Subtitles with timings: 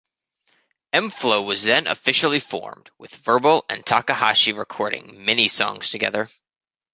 [0.93, 6.27] M-Flo was then officially formed, with Verbal and Takahashi recording many songs together.